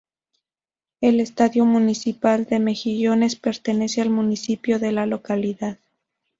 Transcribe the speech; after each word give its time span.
El 1.01 1.19
Estadio 1.19 1.63
Municipal 1.63 2.45
de 2.45 2.57
Mejillones 2.59 3.35
pertenece 3.35 4.01
al 4.01 4.09
municipio 4.09 4.79
de 4.79 4.91
la 4.91 5.05
localidad. 5.05 5.77